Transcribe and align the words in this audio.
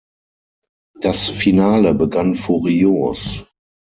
Das 0.99 1.29
Finale 1.29 1.93
begann 1.93 2.33
furios. 2.33 3.45